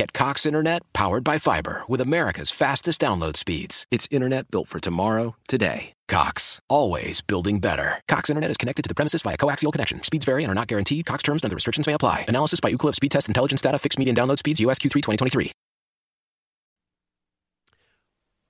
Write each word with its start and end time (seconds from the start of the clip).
Get 0.00 0.14
Cox 0.14 0.46
Internet 0.46 0.80
powered 0.94 1.24
by 1.24 1.36
fiber 1.36 1.82
with 1.86 2.00
America's 2.00 2.50
fastest 2.50 3.02
download 3.02 3.36
speeds. 3.36 3.84
It's 3.90 4.08
internet 4.10 4.50
built 4.50 4.66
for 4.66 4.80
tomorrow, 4.80 5.36
today. 5.46 5.92
Cox, 6.08 6.58
always 6.70 7.20
building 7.20 7.58
better. 7.58 8.00
Cox 8.08 8.30
Internet 8.30 8.50
is 8.50 8.56
connected 8.56 8.82
to 8.82 8.88
the 8.88 8.94
premises 8.94 9.20
via 9.20 9.36
coaxial 9.36 9.70
connection. 9.70 10.02
Speeds 10.02 10.24
vary 10.24 10.42
and 10.42 10.50
are 10.50 10.54
not 10.54 10.68
guaranteed. 10.68 11.04
Cox 11.04 11.22
terms 11.22 11.42
and 11.42 11.50
other 11.50 11.54
restrictions 11.54 11.86
may 11.86 11.92
apply. 11.92 12.24
Analysis 12.28 12.60
by 12.60 12.72
Ookla 12.72 12.94
Speed 12.94 13.10
Test 13.10 13.28
Intelligence 13.28 13.60
Data. 13.60 13.78
Fixed 13.78 13.98
median 13.98 14.16
download 14.16 14.38
speeds. 14.38 14.58
US 14.60 14.78
Q3 14.78 15.02
2023. 15.02 15.52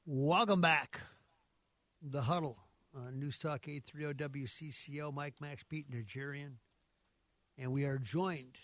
Welcome 0.07 0.61
back. 0.61 1.01
The 2.01 2.23
Huddle 2.23 2.59
on 2.95 3.19
News 3.19 3.41
Talk 3.41 3.67
830 3.67 4.47
WCCO. 4.47 5.13
Mike 5.13 5.35
Max 5.41 5.65
Pete 5.65 5.91
Najarian. 5.91 6.59
And 7.59 7.73
we 7.73 7.87
are 7.87 7.99
joined 7.99 8.57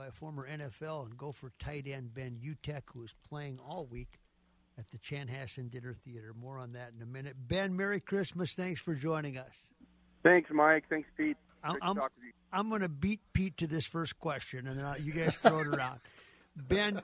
by 0.00 0.08
former 0.08 0.48
NFL 0.48 1.04
and 1.04 1.18
Gopher 1.18 1.52
tight 1.58 1.86
end 1.86 2.14
Ben 2.14 2.38
Utecht, 2.42 2.84
who 2.94 3.02
is 3.02 3.12
playing 3.28 3.58
all 3.62 3.84
week 3.84 4.18
at 4.78 4.90
the 4.90 4.96
Chanhassen 4.96 5.70
Dinner 5.70 5.92
Theater. 5.92 6.32
More 6.40 6.58
on 6.58 6.72
that 6.72 6.92
in 6.96 7.02
a 7.02 7.06
minute. 7.06 7.36
Ben, 7.46 7.76
Merry 7.76 8.00
Christmas. 8.00 8.54
Thanks 8.54 8.80
for 8.80 8.94
joining 8.94 9.36
us. 9.36 9.66
Thanks, 10.22 10.48
Mike. 10.54 10.84
Thanks, 10.88 11.06
Pete. 11.18 11.36
I'm, 11.62 11.76
I'm, 11.82 11.98
I'm 12.50 12.68
going 12.70 12.80
to 12.80 12.88
beat 12.88 13.20
Pete 13.34 13.58
to 13.58 13.66
this 13.66 13.84
first 13.84 14.18
question, 14.18 14.66
and 14.66 14.78
then 14.78 14.86
I'll, 14.86 14.98
you 14.98 15.12
guys 15.12 15.36
throw 15.36 15.58
it 15.58 15.66
around. 15.66 16.00
Ben, 16.56 17.02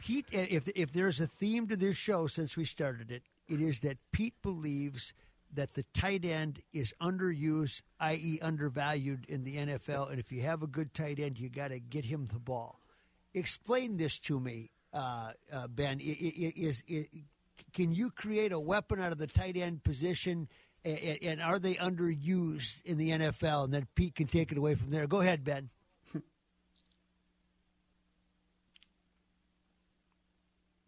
Pete, 0.00 0.26
if, 0.32 0.68
if 0.74 0.92
there's 0.92 1.20
a 1.20 1.28
theme 1.28 1.68
to 1.68 1.76
this 1.76 1.96
show 1.96 2.26
since 2.26 2.56
we 2.56 2.64
started 2.64 3.12
it, 3.12 3.22
it 3.48 3.60
is 3.60 3.78
that 3.80 3.98
Pete 4.10 4.34
believes 4.42 5.12
that 5.52 5.74
the 5.74 5.84
tight 5.94 6.24
end 6.24 6.60
is 6.72 6.94
underused, 7.00 7.82
i.e., 8.00 8.38
undervalued 8.40 9.26
in 9.28 9.44
the 9.44 9.56
NFL. 9.56 10.10
And 10.10 10.18
if 10.18 10.32
you 10.32 10.42
have 10.42 10.62
a 10.62 10.66
good 10.66 10.94
tight 10.94 11.18
end, 11.18 11.38
you 11.38 11.48
got 11.48 11.68
to 11.68 11.78
get 11.78 12.04
him 12.04 12.28
the 12.32 12.38
ball. 12.38 12.80
Explain 13.34 13.96
this 13.96 14.18
to 14.20 14.40
me 14.40 14.70
uh, 14.92 15.32
uh, 15.52 15.68
Ben, 15.68 15.98
can 17.72 17.94
you 17.94 18.10
create 18.10 18.52
a 18.52 18.60
weapon 18.60 19.00
out 19.00 19.12
of 19.12 19.18
the 19.18 19.26
tight 19.26 19.56
end 19.56 19.82
position? 19.82 20.48
And, 20.84 21.18
and, 21.22 21.40
are 21.40 21.58
they 21.58 21.74
underused 21.76 22.82
in 22.84 22.98
the 22.98 23.10
NFL? 23.10 23.64
And 23.64 23.72
then 23.72 23.86
Pete 23.94 24.16
can 24.16 24.26
take 24.26 24.52
it 24.52 24.58
away 24.58 24.74
from 24.74 24.90
there. 24.90 25.06
Go 25.06 25.20
ahead, 25.20 25.44
Ben. 25.44 25.70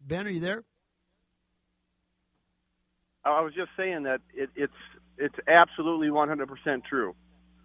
ben, 0.01 0.27
are 0.27 0.29
you 0.29 0.41
there? 0.41 0.65
I 3.25 3.41
was 3.41 3.53
just 3.53 3.71
saying 3.75 4.03
that 4.03 4.21
it, 4.33 4.49
it's 4.55 4.73
it's 5.17 5.35
absolutely 5.47 6.09
100% 6.09 6.83
true. 6.85 7.15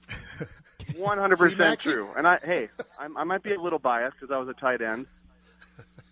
100% 0.93 1.78
true. 1.78 2.09
And 2.16 2.26
I 2.26 2.38
hey, 2.43 2.69
I'm, 2.98 3.16
I 3.16 3.25
might 3.25 3.43
be 3.43 3.53
a 3.53 3.60
little 3.60 3.78
biased 3.78 4.16
because 4.19 4.32
I 4.32 4.38
was 4.38 4.48
a 4.48 4.59
tight 4.59 4.81
end, 4.81 5.06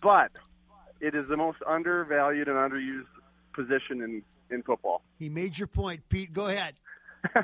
but 0.03 0.31
it 1.01 1.15
is 1.15 1.29
the 1.29 1.37
most 1.37 1.59
undervalued 1.67 2.49
and 2.49 2.57
underused 2.57 3.07
position 3.55 4.03
in 4.03 4.23
in 4.51 4.63
football. 4.63 5.03
He 5.19 5.29
made 5.29 5.59
your 5.59 5.67
point, 5.67 6.09
Pete. 6.09 6.33
Go 6.33 6.47
ahead. 6.47 6.75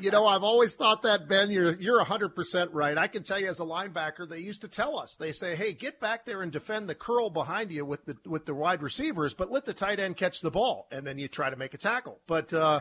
You 0.01 0.11
know, 0.11 0.27
I've 0.27 0.43
always 0.43 0.75
thought 0.75 1.03
that 1.03 1.29
Ben, 1.29 1.51
you're 1.51 1.73
you're 1.73 2.03
100% 2.03 2.69
right. 2.73 2.97
I 2.97 3.07
can 3.07 3.23
tell 3.23 3.39
you 3.39 3.49
as 3.49 3.61
a 3.61 3.65
linebacker, 3.65 4.29
they 4.29 4.39
used 4.39 4.61
to 4.63 4.69
tell 4.69 4.99
us. 4.99 5.17
They 5.17 5.33
say, 5.33 5.57
"Hey, 5.57 5.73
get 5.73 6.01
back 6.01 6.25
there 6.25 6.43
and 6.43 6.51
defend 6.51 6.89
the 6.89 6.95
curl 6.95 7.31
behind 7.31 7.71
you 7.71 7.85
with 7.85 8.05
the 8.05 8.17
with 8.27 8.47
the 8.47 8.55
wide 8.55 8.83
receivers, 8.83 9.35
but 9.35 9.51
let 9.51 9.65
the 9.65 9.75
tight 9.75 10.01
end 10.01 10.17
catch 10.17 10.41
the 10.41 10.51
ball 10.51 10.87
and 10.91 11.07
then 11.07 11.19
you 11.19 11.29
try 11.29 11.51
to 11.51 11.57
make 11.57 11.75
a 11.75 11.79
tackle." 11.79 12.21
But 12.27 12.53
uh, 12.53 12.81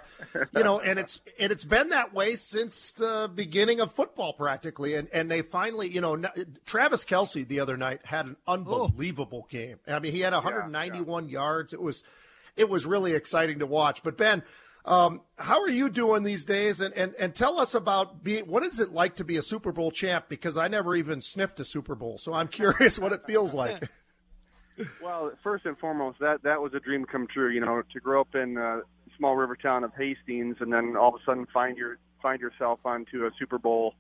you 0.56 0.64
know, 0.64 0.80
and 0.80 1.00
it's 1.00 1.22
and 1.40 1.52
it's 1.52 1.66
been 1.66 1.90
that 1.90 2.14
way 2.14 2.36
since 2.36 2.94
the 2.94 3.30
beginning 3.34 3.80
of 3.80 3.94
football 3.94 4.34
practically 4.34 4.96
and 4.96 5.08
and 5.14 5.30
they 5.30 5.42
finally, 5.42 5.90
you 5.90 6.02
know, 6.02 6.22
Travis 6.66 7.06
Kelce 7.06 7.48
the 7.48 7.60
other 7.60 7.78
night 7.78 8.02
had 8.06 8.26
an 8.26 8.38
unbelievable 8.48 9.44
oh. 9.46 9.48
game. 9.50 9.80
I 9.88 10.00
mean, 10.00 10.12
he 10.12 10.22
had 10.22 10.34
191 10.34 11.24
yeah, 11.24 11.28
yeah. 11.28 11.34
yards. 11.34 11.74
It 11.74 11.82
was 11.82 12.04
it 12.56 12.70
was 12.70 12.86
really 12.86 13.14
exciting 13.14 13.60
to 13.60 13.66
watch. 13.66 14.04
But 14.04 14.18
Ben, 14.18 14.44
um, 14.86 15.22
how 15.38 15.62
are 15.62 15.70
you 15.70 15.90
doing 15.90 16.24
these 16.24 16.44
days? 16.44 16.82
And, 16.82 16.94
and, 16.94 17.14
and 17.18 17.34
tell 17.34 17.60
us 17.60 17.74
about 17.74 18.24
be, 18.24 18.42
what 18.42 18.64
is 18.64 18.80
it 18.80 18.92
like 18.92 19.16
to 19.16 19.24
be 19.24 19.38
a 19.38 19.42
Super 19.42 19.72
Bowl 19.72 19.92
champ? 19.92 20.26
Because 20.28 20.58
I 20.58 20.68
never 20.68 20.96
even 20.96 21.22
sniffed 21.22 21.60
a 21.60 21.66
Super 21.66 21.96
Bowl, 21.96 22.18
so 22.18 22.34
I'm 22.34 22.48
curious 22.48 23.00
what 23.00 23.14
it 23.14 23.26
feels 23.26 23.54
like. 23.54 23.90
well, 25.02 25.32
first 25.42 25.66
and 25.66 25.78
foremost, 25.78 26.20
that 26.20 26.44
that 26.44 26.62
was 26.62 26.74
a 26.74 26.80
dream 26.80 27.06
come 27.06 27.28
true. 27.28 27.50
You 27.50 27.62
know, 27.62 27.82
to 27.94 28.00
grow 28.00 28.22
up 28.22 28.36
in 28.36 28.58
a 28.58 28.82
small 29.18 29.36
river 29.38 29.56
town 29.56 29.84
of 29.84 29.94
Hastings, 29.98 30.58
and 30.60 30.74
then 30.74 30.98
all 30.98 31.10
of 31.10 31.16
a 31.16 31.24
sudden 31.26 31.46
find 31.54 31.78
your 31.78 31.98
find 32.22 32.42
yourself 32.42 32.80
onto 32.84 33.26
a 33.26 33.32
Super 33.40 33.60
Bowl 33.60 33.96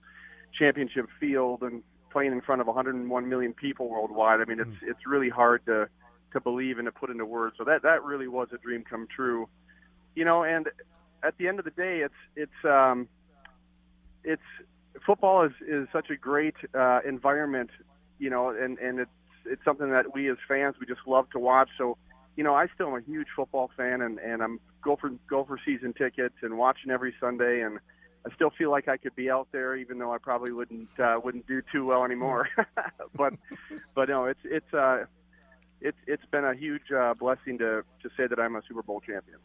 championship 0.57 1.07
field 1.19 1.61
and 1.61 1.81
playing 2.11 2.31
in 2.31 2.41
front 2.41 2.61
of 2.61 2.67
101 2.67 3.29
million 3.29 3.53
people 3.53 3.89
worldwide. 3.89 4.41
I 4.41 4.45
mean, 4.45 4.59
it's 4.59 4.69
mm. 4.69 4.89
it's 4.89 5.07
really 5.07 5.29
hard 5.29 5.65
to 5.67 5.87
to 6.33 6.41
believe 6.41 6.77
and 6.77 6.87
to 6.87 6.91
put 6.91 7.09
into 7.09 7.25
words. 7.25 7.55
So 7.57 7.63
that 7.63 7.83
that 7.83 8.03
really 8.03 8.27
was 8.27 8.49
a 8.53 8.57
dream 8.57 8.83
come 8.83 9.07
true 9.13 9.47
you 10.15 10.25
know, 10.25 10.43
and 10.43 10.67
at 11.23 11.37
the 11.37 11.47
end 11.47 11.59
of 11.59 11.65
the 11.65 11.71
day, 11.71 12.01
it's 12.01 12.13
it's 12.35 12.65
um, 12.65 13.07
it's 14.23 14.41
football 15.05 15.43
is 15.43 15.53
is 15.67 15.87
such 15.91 16.09
a 16.09 16.15
great 16.15 16.55
uh, 16.73 16.99
environment, 17.05 17.69
you 18.19 18.29
know, 18.29 18.49
and 18.49 18.77
and 18.79 18.99
it's 18.99 19.11
it's 19.45 19.63
something 19.63 19.91
that 19.91 20.13
we 20.13 20.29
as 20.29 20.37
fans 20.47 20.75
we 20.79 20.85
just 20.85 21.01
love 21.07 21.29
to 21.31 21.39
watch. 21.39 21.69
So, 21.77 21.97
you 22.35 22.43
know, 22.43 22.55
I 22.55 22.67
still 22.73 22.87
am 22.87 22.95
a 22.95 23.01
huge 23.01 23.27
football 23.35 23.71
fan, 23.75 24.01
and 24.01 24.19
and 24.19 24.41
I'm 24.41 24.59
Gopher 24.81 25.11
go 25.29 25.43
for 25.45 25.59
season 25.65 25.93
tickets 25.93 26.35
and 26.41 26.57
watching 26.57 26.91
every 26.91 27.13
Sunday, 27.19 27.61
and 27.61 27.79
I 28.25 28.33
still 28.35 28.51
feel 28.51 28.71
like 28.71 28.87
I 28.87 28.97
could 28.97 29.15
be 29.15 29.29
out 29.29 29.47
there, 29.51 29.75
even 29.75 29.99
though 29.99 30.13
I 30.13 30.17
probably 30.17 30.51
wouldn't 30.51 30.89
uh, 30.99 31.19
wouldn't 31.23 31.47
do 31.47 31.61
too 31.71 31.85
well 31.85 32.03
anymore. 32.03 32.49
but 33.15 33.33
but 33.95 34.09
no, 34.09 34.25
it's 34.25 34.39
it's 34.43 34.73
uh, 34.73 35.05
it's 35.81 35.97
it's 36.07 36.25
been 36.31 36.45
a 36.45 36.53
huge 36.53 36.91
uh, 36.95 37.13
blessing 37.13 37.57
to 37.59 37.83
to 38.01 38.09
say 38.17 38.27
that 38.27 38.39
I'm 38.39 38.55
a 38.55 38.61
Super 38.67 38.83
Bowl 38.83 39.01
champion. 39.01 39.39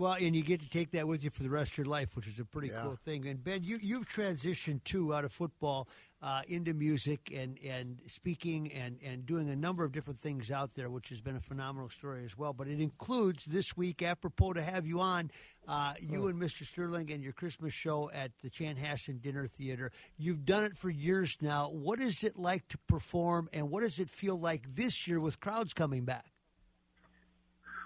Well, 0.00 0.14
and 0.14 0.34
you 0.34 0.42
get 0.42 0.62
to 0.62 0.70
take 0.70 0.92
that 0.92 1.06
with 1.06 1.22
you 1.22 1.28
for 1.28 1.42
the 1.42 1.50
rest 1.50 1.72
of 1.72 1.78
your 1.78 1.86
life, 1.86 2.16
which 2.16 2.26
is 2.26 2.38
a 2.38 2.44
pretty 2.46 2.68
yeah. 2.68 2.84
cool 2.84 2.98
thing. 3.04 3.26
And 3.26 3.44
Ben, 3.44 3.62
you 3.62 3.78
you've 3.82 4.08
transitioned 4.08 4.82
too 4.82 5.14
out 5.14 5.26
of 5.26 5.32
football 5.32 5.88
uh, 6.22 6.40
into 6.48 6.72
music 6.72 7.30
and 7.36 7.58
and 7.62 8.00
speaking 8.06 8.72
and 8.72 8.96
and 9.04 9.26
doing 9.26 9.50
a 9.50 9.56
number 9.56 9.84
of 9.84 9.92
different 9.92 10.18
things 10.18 10.50
out 10.50 10.70
there, 10.74 10.88
which 10.88 11.10
has 11.10 11.20
been 11.20 11.36
a 11.36 11.40
phenomenal 11.40 11.90
story 11.90 12.24
as 12.24 12.34
well. 12.34 12.54
But 12.54 12.68
it 12.68 12.80
includes 12.80 13.44
this 13.44 13.76
week, 13.76 14.00
apropos 14.00 14.54
to 14.54 14.62
have 14.62 14.86
you 14.86 15.00
on, 15.00 15.30
uh, 15.68 15.92
you 16.00 16.24
oh. 16.24 16.28
and 16.28 16.40
Mr. 16.40 16.64
Sterling 16.64 17.12
and 17.12 17.22
your 17.22 17.34
Christmas 17.34 17.74
show 17.74 18.10
at 18.14 18.30
the 18.42 18.48
Chanhassen 18.48 19.20
Dinner 19.20 19.48
Theater. 19.48 19.92
You've 20.16 20.46
done 20.46 20.64
it 20.64 20.78
for 20.78 20.88
years 20.88 21.36
now. 21.42 21.68
What 21.68 22.00
is 22.00 22.24
it 22.24 22.38
like 22.38 22.66
to 22.68 22.78
perform, 22.88 23.50
and 23.52 23.68
what 23.68 23.82
does 23.82 23.98
it 23.98 24.08
feel 24.08 24.40
like 24.40 24.76
this 24.76 25.06
year 25.06 25.20
with 25.20 25.40
crowds 25.40 25.74
coming 25.74 26.06
back? 26.06 26.32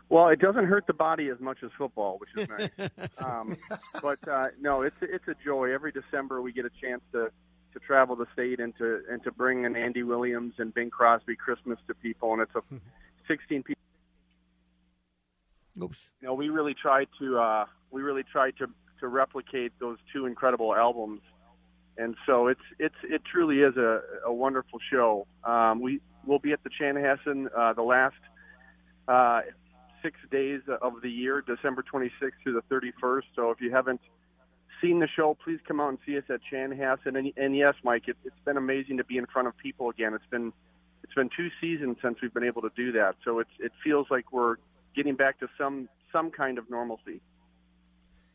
Well, 0.08 0.28
it 0.28 0.38
doesn't 0.38 0.66
hurt 0.66 0.86
the 0.86 0.92
body 0.92 1.28
as 1.28 1.40
much 1.40 1.58
as 1.62 1.70
football, 1.76 2.18
which 2.18 2.30
is 2.36 2.48
nice. 2.48 2.90
um, 3.18 3.56
but 4.02 4.26
uh, 4.28 4.48
no, 4.60 4.82
it's 4.82 4.96
it's 5.00 5.26
a 5.28 5.34
joy. 5.44 5.72
Every 5.72 5.92
December 5.92 6.42
we 6.42 6.52
get 6.52 6.64
a 6.64 6.70
chance 6.80 7.02
to 7.12 7.30
to 7.72 7.80
travel 7.80 8.14
the 8.16 8.26
state 8.32 8.60
and 8.60 8.76
to 8.78 9.02
and 9.10 9.22
to 9.24 9.32
bring 9.32 9.66
an 9.66 9.76
Andy 9.76 10.02
Williams 10.02 10.54
and 10.58 10.72
Bing 10.72 10.90
Crosby 10.90 11.36
Christmas 11.36 11.78
to 11.88 11.94
people, 11.94 12.32
and 12.32 12.42
it's 12.42 12.54
a 12.54 12.62
16 13.28 13.62
people. 13.62 13.80
Oops. 15.82 16.10
You 16.20 16.28
know, 16.28 16.34
we 16.34 16.48
really 16.48 16.74
tried 16.74 17.08
to 17.18 17.38
uh, 17.38 17.64
we 17.90 18.02
really 18.02 18.22
tried 18.22 18.56
to 18.58 18.68
to 19.00 19.08
replicate 19.08 19.72
those 19.80 19.98
two 20.12 20.26
incredible 20.26 20.74
albums, 20.74 21.20
and 21.98 22.14
so 22.26 22.46
it's 22.46 22.60
it's 22.78 22.94
it 23.02 23.22
truly 23.24 23.60
is 23.60 23.76
a, 23.76 24.00
a 24.24 24.32
wonderful 24.32 24.78
show. 24.90 25.26
Um, 25.42 25.80
we 25.80 26.00
will 26.26 26.38
be 26.38 26.52
at 26.52 26.62
the 26.62 26.70
Chanhassen 26.70 27.46
uh, 27.56 27.72
the 27.72 27.82
last 27.82 28.14
uh, 29.08 29.40
six 30.04 30.18
days 30.30 30.60
of 30.82 31.00
the 31.02 31.10
year, 31.10 31.40
December 31.40 31.82
26th 31.82 32.32
through 32.42 32.52
the 32.52 32.74
31st. 32.74 33.22
So 33.34 33.50
if 33.50 33.60
you 33.60 33.70
haven't 33.70 34.00
seen 34.80 35.00
the 35.00 35.08
show, 35.08 35.36
please 35.42 35.58
come 35.66 35.80
out 35.80 35.88
and 35.88 35.98
see 36.06 36.18
us 36.18 36.24
at 36.28 36.40
Chanhassen. 36.52 37.18
And, 37.18 37.32
and 37.36 37.56
yes, 37.56 37.74
Mike, 37.82 38.04
it, 38.06 38.16
it's 38.24 38.38
been 38.44 38.58
amazing 38.58 38.98
to 38.98 39.04
be 39.04 39.16
in 39.16 39.26
front 39.26 39.48
of 39.48 39.56
people 39.56 39.88
again. 39.90 40.14
It's 40.14 40.30
been 40.30 40.52
it's 41.02 41.14
been 41.14 41.30
two 41.36 41.48
seasons 41.60 41.96
since 42.02 42.18
we've 42.22 42.32
been 42.32 42.44
able 42.44 42.62
to 42.62 42.70
do 42.76 42.92
that. 42.92 43.16
So 43.24 43.38
it's 43.38 43.50
it 43.58 43.72
feels 43.82 44.06
like 44.10 44.32
we're 44.32 44.56
getting 44.94 45.16
back 45.16 45.40
to 45.40 45.48
some 45.58 45.88
some 46.12 46.30
kind 46.30 46.58
of 46.58 46.68
normalcy. 46.70 47.20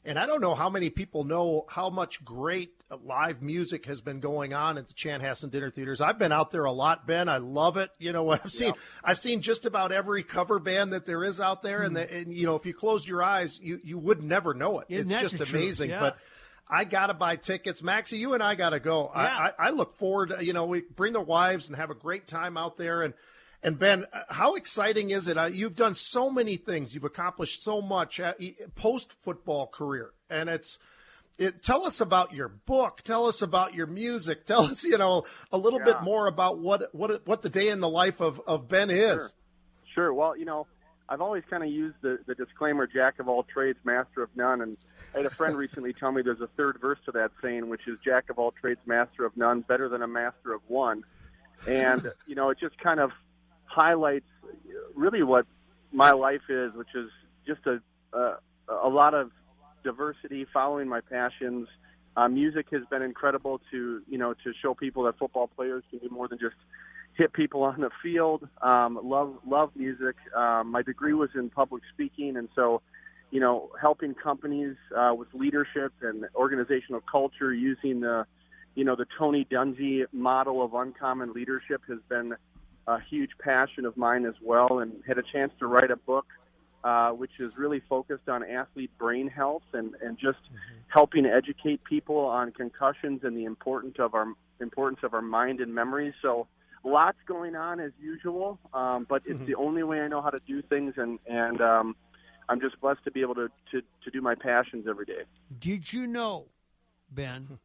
And 0.09 0.17
I 0.17 0.25
don't 0.25 0.41
know 0.41 0.55
how 0.55 0.71
many 0.71 0.89
people 0.89 1.23
know 1.23 1.65
how 1.69 1.91
much 1.91 2.25
great 2.25 2.71
live 3.03 3.43
music 3.43 3.85
has 3.85 4.01
been 4.01 4.19
going 4.19 4.55
on 4.55 4.79
at 4.79 4.87
the 4.87 4.93
Chanhassen 4.95 5.51
Dinner 5.51 5.69
Theaters. 5.69 6.01
I've 6.01 6.17
been 6.17 6.31
out 6.31 6.49
there 6.49 6.65
a 6.65 6.71
lot, 6.71 7.05
Ben. 7.05 7.29
I 7.29 7.37
love 7.37 7.77
it. 7.77 7.91
You 7.99 8.11
know 8.11 8.23
what 8.23 8.41
I've 8.43 8.51
seen? 8.51 8.69
Yeah. 8.69 8.81
I've 9.03 9.19
seen 9.19 9.41
just 9.41 9.67
about 9.67 9.91
every 9.91 10.23
cover 10.23 10.57
band 10.57 10.93
that 10.93 11.05
there 11.05 11.23
is 11.23 11.39
out 11.39 11.61
there, 11.61 11.81
mm. 11.81 11.85
and, 11.85 11.95
the, 11.95 12.11
and 12.11 12.33
you 12.35 12.47
know 12.47 12.55
if 12.55 12.65
you 12.65 12.73
closed 12.73 13.07
your 13.07 13.21
eyes, 13.21 13.59
you 13.61 13.79
you 13.83 13.99
would 13.99 14.23
never 14.23 14.55
know 14.55 14.79
it. 14.79 14.87
Isn't 14.89 15.11
it's 15.11 15.31
just 15.31 15.53
amazing. 15.53 15.91
Yeah. 15.91 15.99
But 15.99 16.17
I 16.67 16.85
gotta 16.85 17.13
buy 17.13 17.35
tickets, 17.35 17.83
Maxie. 17.83 18.17
You 18.17 18.33
and 18.33 18.41
I 18.41 18.55
gotta 18.55 18.79
go. 18.79 19.11
Yeah. 19.13 19.21
I, 19.21 19.53
I, 19.59 19.67
I 19.67 19.69
look 19.69 19.95
forward. 19.99 20.29
To, 20.29 20.43
you 20.43 20.53
know, 20.53 20.65
we 20.65 20.81
bring 20.81 21.13
the 21.13 21.21
wives 21.21 21.67
and 21.67 21.77
have 21.77 21.91
a 21.91 21.95
great 21.95 22.25
time 22.25 22.57
out 22.57 22.77
there 22.77 23.03
and 23.03 23.13
and 23.61 23.77
Ben, 23.77 24.05
how 24.29 24.55
exciting 24.55 25.09
is 25.09 25.27
it? 25.27 25.37
Uh, 25.37 25.45
you've 25.45 25.75
done 25.75 25.93
so 25.93 26.29
many 26.29 26.55
things. 26.55 26.93
You've 26.93 27.03
accomplished 27.03 27.61
so 27.61 27.81
much 27.81 28.19
uh, 28.19 28.33
post 28.75 29.13
football 29.21 29.67
career, 29.67 30.11
and 30.29 30.49
it's. 30.49 30.77
It, 31.37 31.63
tell 31.63 31.85
us 31.85 32.01
about 32.01 32.33
your 32.33 32.49
book. 32.49 33.01
Tell 33.01 33.25
us 33.25 33.41
about 33.41 33.73
your 33.73 33.87
music. 33.87 34.45
Tell 34.45 34.63
us, 34.63 34.83
you 34.83 34.97
know, 34.97 35.23
a 35.53 35.57
little 35.57 35.79
yeah. 35.79 35.85
bit 35.85 36.03
more 36.03 36.27
about 36.27 36.59
what 36.59 36.93
what 36.93 37.25
what 37.25 37.41
the 37.43 37.49
day 37.49 37.69
in 37.69 37.79
the 37.79 37.87
life 37.87 38.19
of, 38.19 38.41
of 38.45 38.67
Ben 38.67 38.89
is. 38.89 39.33
Sure. 39.85 39.93
sure. 39.93 40.13
Well, 40.13 40.35
you 40.35 40.43
know, 40.43 40.67
I've 41.07 41.21
always 41.21 41.43
kind 41.49 41.63
of 41.63 41.69
used 41.69 41.95
the, 42.01 42.19
the 42.27 42.35
disclaimer, 42.35 42.87
"Jack 42.87 43.19
of 43.19 43.29
all 43.29 43.43
trades, 43.43 43.79
master 43.83 44.21
of 44.21 44.29
none." 44.35 44.61
And 44.61 44.77
I 45.15 45.19
had 45.19 45.25
a 45.25 45.29
friend 45.29 45.57
recently 45.57 45.93
tell 45.93 46.11
me 46.11 46.21
there's 46.21 46.41
a 46.41 46.49
third 46.57 46.77
verse 46.81 46.99
to 47.05 47.11
that 47.13 47.31
saying, 47.41 47.69
which 47.69 47.87
is 47.87 47.97
"Jack 48.03 48.29
of 48.29 48.37
all 48.37 48.51
trades, 48.51 48.81
master 48.85 49.25
of 49.25 49.35
none, 49.37 49.61
better 49.61 49.87
than 49.87 50.01
a 50.01 50.07
master 50.07 50.53
of 50.53 50.61
one." 50.67 51.03
And 51.67 52.11
you 52.27 52.35
know, 52.35 52.49
it 52.49 52.59
just 52.59 52.77
kind 52.79 52.99
of 52.99 53.11
highlights 53.79 54.31
really 54.93 55.23
what 55.23 55.45
my 55.91 56.11
life 56.11 56.47
is, 56.49 56.73
which 56.73 56.93
is 56.95 57.09
just 57.47 57.61
a 57.65 57.79
a, 58.11 58.37
a 58.83 58.89
lot 58.89 59.13
of 59.13 59.31
diversity, 59.83 60.45
following 60.53 60.87
my 60.87 61.01
passions. 61.01 61.67
Uh, 62.17 62.27
music 62.27 62.65
has 62.71 62.81
been 62.89 63.01
incredible 63.01 63.61
to 63.71 64.01
you 64.09 64.17
know 64.17 64.33
to 64.43 64.51
show 64.61 64.73
people 64.73 65.03
that 65.03 65.17
football 65.17 65.47
players 65.47 65.83
can 65.89 65.99
do 65.99 66.09
more 66.09 66.27
than 66.27 66.39
just 66.39 66.55
hit 67.15 67.31
people 67.33 67.63
on 67.63 67.81
the 67.81 67.89
field. 68.03 68.47
Um, 68.61 68.99
love 69.03 69.35
love 69.47 69.71
music. 69.75 70.15
Um, 70.35 70.71
my 70.71 70.81
degree 70.81 71.13
was 71.13 71.29
in 71.35 71.49
public 71.49 71.83
speaking, 71.93 72.35
and 72.35 72.49
so 72.55 72.81
you 73.31 73.39
know 73.39 73.69
helping 73.79 74.13
companies 74.13 74.75
uh, 74.97 75.13
with 75.17 75.29
leadership 75.33 75.93
and 76.01 76.25
organizational 76.35 77.01
culture 77.09 77.53
using 77.53 78.01
the 78.01 78.25
you 78.75 78.83
know 78.83 78.95
the 78.95 79.05
Tony 79.17 79.45
Dungy 79.49 80.03
model 80.11 80.63
of 80.63 80.73
uncommon 80.73 81.31
leadership 81.33 81.81
has 81.87 81.99
been 82.09 82.35
a 82.95 82.99
huge 83.09 83.31
passion 83.39 83.85
of 83.85 83.95
mine 83.95 84.25
as 84.25 84.35
well, 84.41 84.79
and 84.79 84.91
had 85.07 85.17
a 85.17 85.23
chance 85.33 85.51
to 85.59 85.67
write 85.67 85.91
a 85.91 85.95
book 85.95 86.25
uh, 86.83 87.09
which 87.11 87.31
is 87.39 87.51
really 87.57 87.81
focused 87.89 88.29
on 88.29 88.43
athlete 88.43 88.91
brain 88.97 89.27
health 89.27 89.63
and 89.73 89.95
and 90.01 90.17
just 90.17 90.39
mm-hmm. 90.45 90.79
helping 90.87 91.25
educate 91.25 91.83
people 91.83 92.17
on 92.19 92.51
concussions 92.51 93.21
and 93.23 93.35
the 93.35 93.45
importance 93.45 93.95
of 93.99 94.13
our 94.13 94.27
importance 94.61 94.99
of 95.03 95.13
our 95.13 95.21
mind 95.21 95.59
and 95.59 95.73
memory. 95.73 96.13
So 96.21 96.47
lots 96.83 97.17
going 97.27 97.55
on 97.55 97.79
as 97.79 97.91
usual, 97.99 98.59
um, 98.73 99.05
but 99.09 99.23
it's 99.25 99.37
mm-hmm. 99.37 99.45
the 99.45 99.55
only 99.55 99.83
way 99.83 99.99
I 100.01 100.07
know 100.07 100.21
how 100.21 100.29
to 100.29 100.39
do 100.47 100.61
things, 100.61 100.93
and 100.97 101.19
and 101.27 101.59
um, 101.61 101.95
I'm 102.47 102.61
just 102.61 102.79
blessed 102.79 103.03
to 103.03 103.11
be 103.11 103.21
able 103.21 103.35
to, 103.35 103.49
to 103.71 103.81
to 103.81 104.11
do 104.11 104.21
my 104.21 104.35
passions 104.35 104.85
every 104.89 105.05
day. 105.05 105.23
Did 105.59 105.91
you 105.91 106.07
know, 106.07 106.45
Ben, 107.11 107.59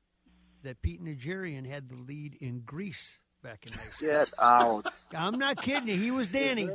that 0.64 0.82
Pete 0.82 1.02
Najarian 1.02 1.70
had 1.70 1.88
the 1.88 1.96
lead 1.96 2.36
in 2.40 2.62
Grease? 2.66 3.18
Back 3.44 3.66
in 3.66 3.72
high 3.72 3.90
school. 3.90 4.08
Get 4.08 4.28
out. 4.38 4.92
I'm 5.14 5.38
not 5.38 5.62
kidding 5.62 5.88
you. 5.88 5.96
He 5.96 6.10
was 6.10 6.28
Danny. 6.28 6.64
And, 6.64 6.72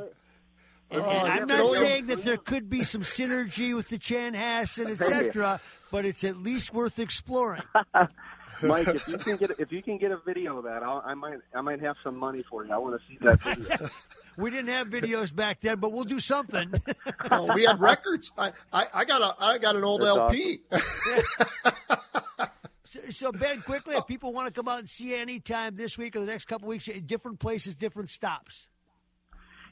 and 0.90 1.02
oh, 1.02 1.08
I'm 1.08 1.46
not 1.46 1.74
saying 1.74 2.06
that 2.06 2.22
there 2.22 2.36
could 2.36 2.70
be 2.70 2.84
some 2.84 3.02
synergy 3.02 3.76
with 3.76 3.88
the 3.88 3.98
Chan 3.98 4.32
Chanhassen, 4.32 4.90
etc., 4.90 5.60
but 5.90 6.04
it's 6.04 6.24
at 6.24 6.36
least 6.36 6.72
worth 6.72 6.98
exploring. 6.98 7.62
Mike, 8.62 8.88
if 8.88 9.08
you 9.08 9.16
can 9.16 9.36
get 9.36 9.50
if 9.58 9.72
you 9.72 9.82
can 9.82 9.96
get 9.98 10.10
a 10.10 10.18
video 10.18 10.58
of 10.58 10.64
that, 10.64 10.82
I'll, 10.82 11.02
i 11.06 11.14
might 11.14 11.38
I 11.54 11.60
might 11.62 11.80
have 11.80 11.96
some 12.04 12.16
money 12.16 12.44
for 12.48 12.64
you. 12.64 12.72
I 12.72 12.76
want 12.76 13.00
to 13.00 13.08
see 13.08 13.16
that 13.22 13.40
video. 13.40 13.88
we 14.36 14.50
didn't 14.50 14.68
have 14.68 14.88
videos 14.88 15.34
back 15.34 15.60
then, 15.60 15.78
but 15.78 15.92
we'll 15.92 16.04
do 16.04 16.20
something. 16.20 16.70
oh, 17.30 17.54
we 17.54 17.64
had 17.64 17.80
records. 17.80 18.32
I, 18.36 18.52
I, 18.70 18.86
I 18.92 19.04
got 19.06 19.22
a 19.22 19.34
I 19.42 19.58
got 19.58 19.76
an 19.76 19.84
old 19.84 20.02
That's 20.02 20.16
LP. 20.16 20.60
Awesome. 20.70 21.72
So, 22.90 22.98
so, 23.10 23.30
Ben, 23.30 23.60
quickly, 23.60 23.94
if 23.94 24.04
people 24.08 24.32
want 24.32 24.48
to 24.48 24.52
come 24.52 24.66
out 24.66 24.80
and 24.80 24.88
see 24.88 25.10
you 25.10 25.16
anytime 25.16 25.76
this 25.76 25.96
week 25.96 26.16
or 26.16 26.20
the 26.20 26.26
next 26.26 26.46
couple 26.46 26.66
weeks, 26.66 26.86
different 27.06 27.38
places, 27.38 27.76
different 27.76 28.10
stops. 28.10 28.66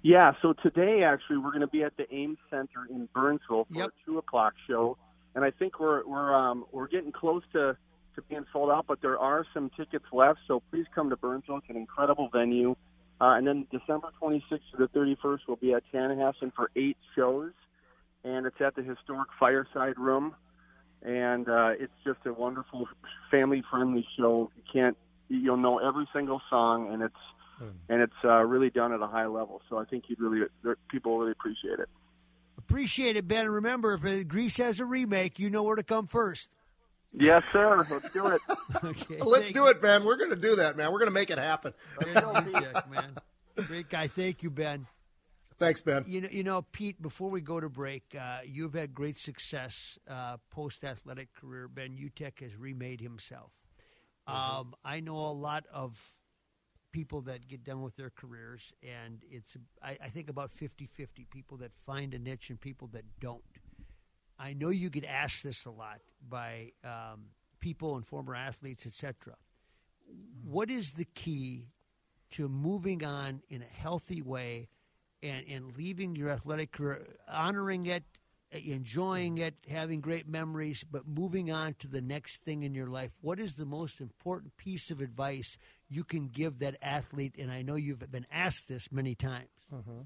Yeah, 0.04 0.34
so 0.40 0.52
today 0.62 1.02
actually 1.02 1.38
we're 1.38 1.50
going 1.50 1.62
to 1.62 1.66
be 1.66 1.82
at 1.82 1.96
the 1.96 2.04
Ames 2.14 2.38
Center 2.48 2.86
in 2.88 3.08
Burnsville 3.12 3.64
for 3.64 3.76
yep. 3.76 3.88
a 3.88 4.06
two 4.06 4.18
o'clock 4.18 4.52
show, 4.68 4.96
and 5.34 5.44
I 5.44 5.50
think 5.50 5.80
we're 5.80 6.06
we're 6.06 6.32
um, 6.32 6.64
we're 6.70 6.86
getting 6.86 7.10
close 7.10 7.42
to 7.54 7.76
to 8.14 8.22
being 8.28 8.44
sold 8.52 8.70
out, 8.70 8.84
but 8.86 9.02
there 9.02 9.18
are 9.18 9.44
some 9.52 9.68
tickets 9.76 10.04
left. 10.12 10.38
So 10.46 10.62
please 10.70 10.86
come 10.94 11.10
to 11.10 11.16
Burnsville; 11.16 11.56
it's 11.56 11.66
an 11.70 11.76
incredible 11.76 12.28
venue. 12.32 12.76
Uh, 13.20 13.34
and 13.34 13.48
then 13.48 13.66
December 13.72 14.10
26th 14.22 14.60
to 14.70 14.76
the 14.78 14.86
31st, 14.96 15.40
we'll 15.48 15.56
be 15.56 15.74
at 15.74 15.82
Chanhassen 15.92 16.52
for 16.54 16.70
eight 16.76 16.96
shows, 17.16 17.50
and 18.22 18.46
it's 18.46 18.60
at 18.64 18.76
the 18.76 18.82
historic 18.84 19.26
Fireside 19.40 19.98
Room 19.98 20.36
and 21.02 21.48
uh, 21.48 21.70
it's 21.78 21.92
just 22.04 22.18
a 22.26 22.32
wonderful 22.32 22.88
family-friendly 23.30 24.06
show. 24.16 24.50
You 24.56 24.62
can't 24.72 24.96
you'll 25.28 25.56
know 25.56 25.78
every 25.78 26.08
single 26.12 26.40
song, 26.50 26.92
and 26.92 27.02
it's 27.02 27.14
mm. 27.62 27.72
and 27.88 28.02
it's 28.02 28.24
uh, 28.24 28.42
really 28.42 28.70
done 28.70 28.92
at 28.92 29.00
a 29.00 29.06
high 29.06 29.26
level. 29.26 29.62
So 29.68 29.78
I 29.78 29.84
think 29.84 30.04
you'd 30.08 30.20
really 30.20 30.46
people 30.90 31.18
really 31.18 31.32
appreciate 31.32 31.78
it. 31.78 31.88
Appreciate 32.56 33.16
it, 33.16 33.28
Ben. 33.28 33.48
Remember, 33.48 33.94
if 33.94 34.28
Grease 34.28 34.56
has 34.56 34.80
a 34.80 34.84
remake, 34.84 35.38
you 35.38 35.48
know 35.48 35.62
where 35.62 35.76
to 35.76 35.82
come 35.82 36.06
first. 36.06 36.50
Yes, 37.12 37.42
sir. 37.52 37.86
Let's 37.90 38.10
do 38.12 38.26
it. 38.26 38.40
okay, 38.84 39.22
Let's 39.22 39.50
do 39.52 39.68
it, 39.68 39.80
Ben. 39.80 40.04
We're 40.04 40.16
going 40.16 40.30
to 40.30 40.36
do 40.36 40.56
that, 40.56 40.76
man. 40.76 40.92
We're 40.92 40.98
going 40.98 41.08
to 41.08 41.14
make 41.14 41.30
it 41.30 41.38
happen. 41.38 41.72
man. 42.90 43.16
Great 43.66 43.88
guy. 43.88 44.08
Thank 44.08 44.42
you, 44.42 44.50
Ben. 44.50 44.86
Thanks, 45.58 45.80
Ben. 45.80 46.04
You 46.06 46.20
know, 46.20 46.28
you 46.30 46.44
know, 46.44 46.62
Pete. 46.62 47.02
Before 47.02 47.30
we 47.30 47.40
go 47.40 47.58
to 47.58 47.68
break, 47.68 48.04
uh, 48.18 48.38
you've 48.44 48.74
had 48.74 48.94
great 48.94 49.16
success 49.16 49.98
uh, 50.08 50.36
post 50.50 50.84
athletic 50.84 51.34
career. 51.34 51.66
Ben 51.66 51.96
Utecht 51.96 52.40
has 52.40 52.56
remade 52.56 53.00
himself. 53.00 53.50
Mm-hmm. 54.28 54.58
Um, 54.58 54.74
I 54.84 55.00
know 55.00 55.16
a 55.16 55.32
lot 55.32 55.64
of 55.72 55.98
people 56.92 57.22
that 57.22 57.48
get 57.48 57.64
done 57.64 57.82
with 57.82 57.96
their 57.96 58.10
careers, 58.10 58.72
and 58.82 59.20
it's 59.30 59.56
I, 59.82 59.98
I 60.00 60.08
think 60.08 60.30
about 60.30 60.50
50-50 60.54 61.28
people 61.28 61.56
that 61.58 61.72
find 61.84 62.14
a 62.14 62.18
niche 62.18 62.50
and 62.50 62.60
people 62.60 62.88
that 62.92 63.04
don't. 63.20 63.42
I 64.38 64.52
know 64.52 64.68
you 64.68 64.90
get 64.90 65.04
asked 65.04 65.42
this 65.42 65.64
a 65.64 65.70
lot 65.70 66.00
by 66.28 66.72
um, 66.84 67.30
people 67.58 67.96
and 67.96 68.06
former 68.06 68.36
athletes, 68.36 68.86
etc. 68.86 69.34
What 70.44 70.70
is 70.70 70.92
the 70.92 71.04
key 71.04 71.66
to 72.30 72.48
moving 72.48 73.04
on 73.04 73.42
in 73.48 73.62
a 73.62 73.80
healthy 73.82 74.22
way? 74.22 74.68
And, 75.22 75.44
and 75.48 75.76
leaving 75.76 76.14
your 76.16 76.30
athletic 76.30 76.72
career, 76.72 77.06
honoring 77.28 77.86
it, 77.86 78.04
enjoying 78.52 79.38
it, 79.38 79.54
having 79.68 80.00
great 80.00 80.28
memories, 80.28 80.84
but 80.90 81.06
moving 81.06 81.50
on 81.50 81.74
to 81.74 81.88
the 81.88 82.00
next 82.00 82.42
thing 82.42 82.62
in 82.62 82.74
your 82.74 82.86
life. 82.86 83.10
What 83.20 83.38
is 83.38 83.54
the 83.54 83.66
most 83.66 84.00
important 84.00 84.56
piece 84.56 84.90
of 84.90 85.00
advice 85.00 85.58
you 85.88 86.04
can 86.04 86.28
give 86.28 86.58
that 86.60 86.76
athlete? 86.80 87.34
And 87.38 87.50
I 87.50 87.62
know 87.62 87.76
you've 87.76 88.10
been 88.10 88.26
asked 88.32 88.68
this 88.68 88.90
many 88.90 89.14
times. 89.14 89.48
Mm-hmm. 89.72 90.02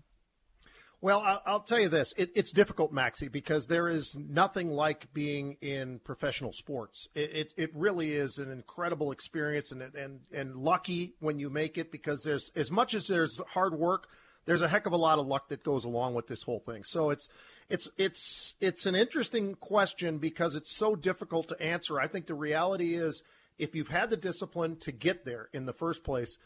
Well, 1.01 1.21
I'll, 1.21 1.43
I'll, 1.45 1.61
tell 1.61 1.81
you 1.81 1.89
this: 1.89 2.15
it, 2.17 2.31
it's 2.37 2.53
difficult, 2.53 2.93
Maxie, 2.93 3.27
because 3.27 3.67
there 3.67 3.89
is 3.89 4.17
nothing 4.17 4.71
like 4.71 5.13
being 5.13 5.57
in 5.61 5.99
professional 5.99 6.53
sports. 6.53 7.09
It, 7.17 7.31
it, 7.35 7.55
it 7.57 7.71
really 7.75 8.13
is 8.13 8.39
an 8.39 8.53
incredible 8.53 9.11
experience, 9.11 9.73
and 9.73 9.83
and 9.83 10.21
and 10.33 10.55
lucky 10.55 11.15
when 11.19 11.41
you 11.41 11.51
make 11.51 11.77
it, 11.77 11.91
because 11.91 12.23
there's 12.23 12.53
as 12.55 12.71
much 12.71 12.95
as 12.95 13.09
there's 13.09 13.41
hard 13.49 13.75
work 13.75 14.07
there's 14.45 14.63
a 14.63 14.69
heck 14.69 14.87
of 14.87 14.93
a 14.93 14.97
lot 14.97 15.19
of 15.19 15.27
luck 15.27 15.49
that 15.49 15.63
goes 15.63 15.85
along 15.85 16.15
with 16.15 16.27
this 16.27 16.43
whole 16.43 16.61
thing. 16.61 16.85
So 16.85 17.11
it's 17.11 17.29
it's 17.69 17.89
it's 17.97 18.55
it's 18.61 18.87
an 18.87 18.95
interesting 18.95 19.55
question 19.55 20.19
because 20.19 20.55
it's 20.55 20.77
so 20.77 20.97
difficult 20.97 21.49
to 21.49 21.63
answer. 21.63 22.01
I 22.01 22.07
think 22.07 22.27
the 22.27 22.35
reality 22.35 22.95
is 22.95 23.23
if 23.59 23.75
you've 23.75 23.89
had 23.89 24.11
the 24.11 24.17
discipline 24.17 24.77
to 24.77 24.93
get 24.93 25.25
there 25.25 25.49
in 25.53 25.67
the 25.67 25.73
first 25.73 26.03
place, 26.05 26.39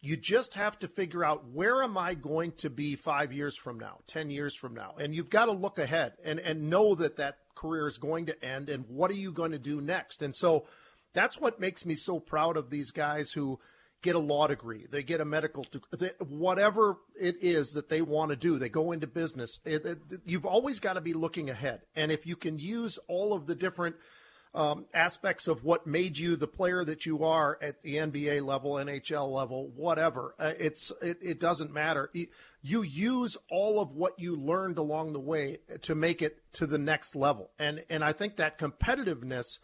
you 0.00 0.16
just 0.16 0.54
have 0.54 0.78
to 0.80 0.88
figure 0.88 1.24
out 1.24 1.48
where 1.52 1.82
am 1.82 1.96
I 1.96 2.14
going 2.14 2.52
to 2.58 2.70
be 2.70 2.94
5 2.94 3.32
years 3.32 3.56
from 3.56 3.78
now, 3.78 3.98
10 4.06 4.30
years 4.30 4.54
from 4.54 4.74
now. 4.74 4.94
And 4.98 5.14
you've 5.14 5.30
got 5.30 5.46
to 5.46 5.52
look 5.52 5.78
ahead 5.78 6.14
and 6.24 6.38
and 6.40 6.70
know 6.70 6.94
that 6.96 7.16
that 7.16 7.38
career 7.54 7.88
is 7.88 7.98
going 7.98 8.26
to 8.26 8.44
end 8.44 8.68
and 8.68 8.84
what 8.88 9.10
are 9.10 9.14
you 9.14 9.32
going 9.32 9.52
to 9.52 9.58
do 9.58 9.80
next? 9.80 10.22
And 10.22 10.34
so 10.34 10.66
that's 11.14 11.40
what 11.40 11.58
makes 11.58 11.84
me 11.84 11.94
so 11.94 12.20
proud 12.20 12.56
of 12.56 12.70
these 12.70 12.90
guys 12.90 13.32
who 13.32 13.58
get 14.02 14.14
a 14.14 14.20
law 14.20 14.46
degree, 14.46 14.86
they 14.90 15.02
get 15.02 15.20
a 15.20 15.24
medical 15.24 15.64
degree, 15.64 16.10
whatever 16.28 16.96
it 17.20 17.36
is 17.40 17.72
that 17.72 17.88
they 17.88 18.02
want 18.02 18.30
to 18.30 18.36
do, 18.36 18.58
they 18.58 18.68
go 18.68 18.92
into 18.92 19.06
business. 19.06 19.58
It, 19.64 19.84
it, 19.84 19.98
you've 20.24 20.46
always 20.46 20.78
got 20.78 20.94
to 20.94 21.00
be 21.00 21.12
looking 21.12 21.50
ahead. 21.50 21.82
And 21.96 22.12
if 22.12 22.26
you 22.26 22.36
can 22.36 22.58
use 22.58 22.98
all 23.08 23.32
of 23.32 23.46
the 23.46 23.54
different 23.54 23.96
um, 24.54 24.86
aspects 24.94 25.46
of 25.46 25.64
what 25.64 25.86
made 25.86 26.16
you 26.16 26.36
the 26.36 26.46
player 26.46 26.84
that 26.84 27.06
you 27.06 27.24
are 27.24 27.58
at 27.60 27.82
the 27.82 27.96
NBA 27.96 28.44
level, 28.44 28.72
NHL 28.72 29.30
level, 29.30 29.70
whatever. 29.76 30.34
Uh, 30.38 30.52
it's 30.58 30.90
it, 31.02 31.18
it 31.22 31.40
doesn't 31.40 31.72
matter. 31.72 32.10
You 32.62 32.82
use 32.82 33.36
all 33.50 33.80
of 33.80 33.94
what 33.94 34.18
you 34.18 34.36
learned 34.36 34.78
along 34.78 35.12
the 35.12 35.20
way 35.20 35.58
to 35.82 35.94
make 35.94 36.22
it 36.22 36.38
to 36.54 36.66
the 36.66 36.78
next 36.78 37.14
level, 37.14 37.50
and 37.58 37.84
and 37.90 38.02
I 38.02 38.12
think 38.12 38.36
that 38.36 38.58
competitiveness 38.58 39.58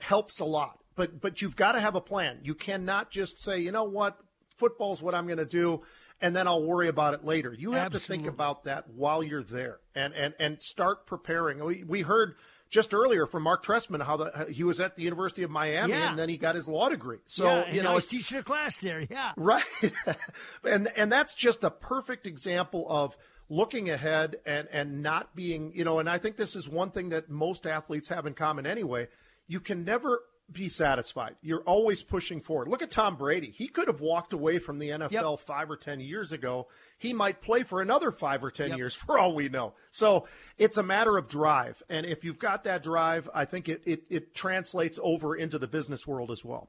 helps 0.00 0.40
a 0.40 0.44
lot. 0.44 0.80
But 0.96 1.20
but 1.20 1.42
you've 1.42 1.56
got 1.56 1.72
to 1.72 1.80
have 1.80 1.94
a 1.94 2.00
plan. 2.00 2.40
You 2.42 2.54
cannot 2.54 3.10
just 3.10 3.38
say, 3.38 3.58
you 3.60 3.72
know 3.72 3.84
what, 3.84 4.18
football's 4.56 5.02
what 5.02 5.14
I'm 5.14 5.26
going 5.26 5.38
to 5.38 5.44
do 5.44 5.82
and 6.20 6.34
then 6.34 6.46
I'll 6.46 6.64
worry 6.64 6.88
about 6.88 7.14
it 7.14 7.24
later. 7.24 7.52
You 7.52 7.72
have 7.72 7.94
Absolutely. 7.94 8.16
to 8.16 8.22
think 8.24 8.34
about 8.34 8.64
that 8.64 8.88
while 8.90 9.22
you're 9.22 9.42
there 9.42 9.80
and 9.94 10.14
and 10.14 10.34
and 10.38 10.62
start 10.62 11.06
preparing. 11.06 11.62
We 11.62 11.84
we 11.84 12.02
heard 12.02 12.36
just 12.70 12.94
earlier 12.94 13.26
from 13.26 13.42
Marc 13.42 13.64
Trestman 13.64 14.02
how 14.02 14.16
the, 14.16 14.46
he 14.50 14.64
was 14.64 14.80
at 14.80 14.96
the 14.96 15.02
University 15.02 15.42
of 15.42 15.50
Miami 15.50 15.92
yeah. 15.92 16.08
and 16.08 16.18
then 16.18 16.28
he 16.28 16.36
got 16.36 16.54
his 16.54 16.66
law 16.66 16.88
degree. 16.88 17.18
So 17.26 17.44
yeah, 17.44 17.70
you 17.70 17.82
know, 17.82 17.94
he's 17.94 18.06
teaching 18.06 18.38
a 18.38 18.42
class 18.42 18.76
there. 18.76 19.06
Yeah, 19.08 19.32
right. 19.36 19.64
and 20.64 20.88
and 20.96 21.12
that's 21.12 21.34
just 21.34 21.62
a 21.62 21.70
perfect 21.70 22.26
example 22.26 22.86
of 22.88 23.16
looking 23.48 23.90
ahead 23.90 24.36
and 24.46 24.68
and 24.72 25.02
not 25.02 25.34
being 25.34 25.72
you 25.74 25.84
know. 25.84 25.98
And 25.98 26.08
I 26.08 26.18
think 26.18 26.36
this 26.36 26.56
is 26.56 26.68
one 26.68 26.90
thing 26.90 27.10
that 27.10 27.28
most 27.28 27.66
athletes 27.66 28.08
have 28.08 28.26
in 28.26 28.34
common 28.34 28.66
anyway. 28.66 29.08
You 29.46 29.60
can 29.60 29.84
never 29.84 30.22
be 30.52 30.68
satisfied. 30.68 31.36
You're 31.42 31.62
always 31.62 32.02
pushing 32.02 32.40
forward. 32.40 32.68
Look 32.68 32.82
at 32.82 32.90
Tom 32.90 33.16
Brady. 33.16 33.50
He 33.50 33.66
could 33.66 33.88
have 33.88 34.00
walked 34.00 34.32
away 34.32 34.58
from 34.58 34.78
the 34.78 34.90
NFL 34.90 35.10
yep. 35.10 35.40
five 35.40 35.70
or 35.70 35.76
10 35.76 36.00
years 36.00 36.32
ago. 36.32 36.68
He 36.98 37.12
might 37.12 37.40
play 37.40 37.62
for 37.62 37.80
another 37.80 38.12
five 38.12 38.44
or 38.44 38.50
10 38.50 38.70
yep. 38.70 38.78
years 38.78 38.94
for 39.06 39.18
all 39.18 39.34
we 39.34 39.48
know. 39.48 39.74
So 39.90 40.26
it's 40.58 40.76
a 40.76 40.82
matter 40.82 41.16
of 41.16 41.28
drive. 41.28 41.82
And 41.88 42.04
if 42.06 42.24
you've 42.24 42.38
got 42.38 42.64
that 42.64 42.82
drive, 42.82 43.28
I 43.34 43.44
think 43.44 43.68
it, 43.68 43.82
it, 43.84 44.02
it 44.10 44.34
translates 44.34 44.98
over 45.02 45.34
into 45.34 45.58
the 45.58 45.68
business 45.68 46.06
world 46.06 46.30
as 46.30 46.44
well. 46.44 46.68